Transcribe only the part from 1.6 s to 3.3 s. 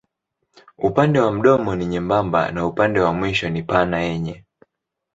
ni nyembamba na upande wa